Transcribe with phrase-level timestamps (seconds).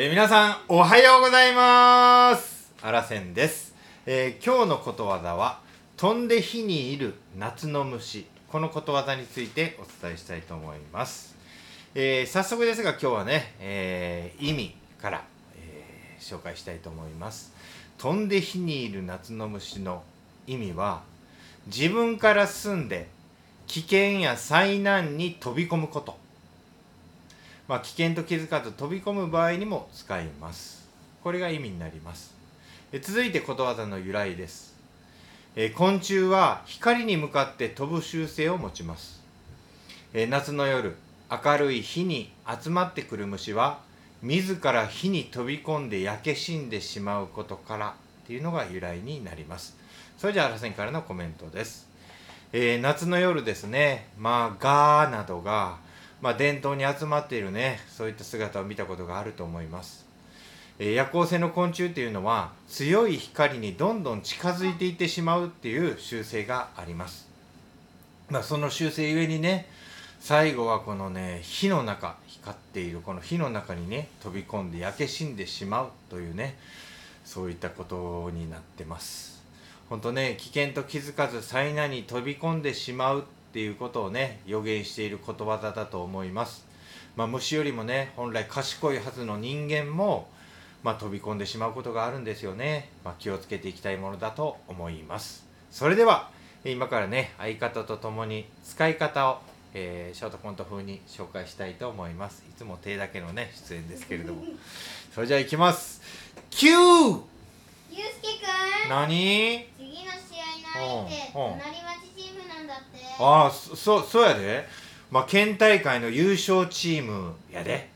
[0.00, 2.72] えー皆さんおはようございます。
[2.82, 3.74] あらせんです、
[4.06, 5.58] えー今日のことわざは
[5.96, 8.24] 飛んで火にいる夏の虫。
[8.46, 11.34] このことわざについてお伝えしたいと思います、
[11.96, 15.24] えー早速ですが今日はね、え意味から、
[15.56, 17.52] え紹介したいと思います。
[17.98, 20.04] 飛んで火にいる夏の虫の
[20.46, 21.02] 意味は
[21.66, 23.08] 自分から進んで
[23.66, 26.27] 危険や災難に飛び込むこと。
[27.68, 30.88] まあ、危険と気づかず飛び込む場合にも使います。
[31.22, 32.34] これが意味になります。
[32.92, 34.74] え続いてことわざの由来です。
[35.54, 39.22] え昆虫は光に向かって飛ぶ習性を持ちます。
[40.14, 40.96] え夏の夜
[41.30, 43.80] 明るい火に集まってくる虫は
[44.22, 49.76] 自ら火に飛び込んで焼け死んでしまうことからっていうのが由来になります。
[50.16, 51.86] それじゃあらせんからのコメントです。
[52.54, 55.86] えー夏の夜ですね、まあ、ガーなどが、
[56.20, 60.06] まあ、伝統に集まっているね、そういった姿を見たことがあると思います。
[60.80, 67.28] え夜行性の昆虫っていうのは、強い光にどんどん近づいていってしまうっていう習性があります。
[68.30, 69.68] まあ、その習性ゆえにね、
[70.20, 76.56] 最後はこのね、火の中、光っているこの火の中にね、飛び込んで焼け死んでしまうというね、
[77.24, 79.38] そういったことになってます。
[79.88, 86.66] 本当ね危険と気づかず災難に飛び込んでしまうっていうことをね予言していることわざだと思います、
[87.16, 90.28] まあ、虫よりもね本来賢いはずの人間も、
[90.82, 95.46] まあ、飛び込んでしまうことがあるんですよね、まあ、気をつけていきたいものだと思います。
[95.70, 96.30] それでは
[96.64, 99.38] 今からね相方と共に使い方を、
[99.74, 102.44] えーショートコント風に紹介したいと思います。
[102.50, 104.42] いつも手だけのね出演ですけれども。
[105.14, 106.02] それじゃあいきます。
[106.50, 107.22] 9
[107.90, 109.66] ゆうすけくん何？
[109.76, 111.58] 次の試合の相手うんうん。
[111.58, 111.97] 隣町
[113.18, 114.66] ああそそそうやで。
[115.10, 117.90] まあ県大会の優勝チームやで。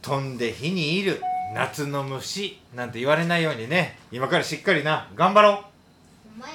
[0.00, 1.20] 飛んで火にいる
[1.54, 3.98] 夏の虫なんて言われないようにね。
[4.12, 5.52] 今からしっかりな頑張ろう。
[5.54, 5.60] ほ
[6.36, 6.54] んまや。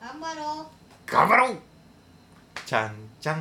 [0.00, 0.66] 頑張ろう。
[1.06, 1.56] 頑張ろう。
[2.66, 3.36] ちゃんちゃん。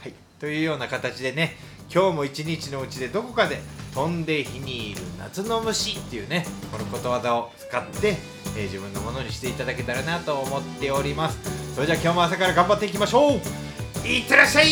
[0.00, 0.14] はい。
[0.38, 1.56] というような形でね
[1.92, 3.60] 今日も一日のうちでどこかで
[3.94, 8.16] 飛んで火にいる夏の虫っていうねこのことわざを使って、
[8.56, 14.06] えー自分のものにしていただけたらなと思っておりますそれじゃあ今日も朝から頑張っていきましょう。
[14.06, 14.66] いってらっしゃい。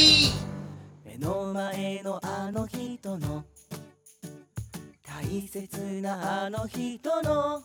[1.06, 3.46] 目の前のあの人の。
[5.06, 7.62] 大切なあの人の。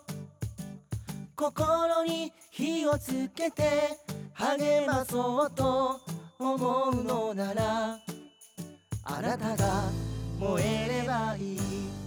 [1.35, 3.99] 心に火をつけて。
[4.31, 5.99] 励まそうと。
[6.39, 7.99] 思うのなら。
[9.03, 9.83] あなたが
[10.39, 12.02] 燃えればいい。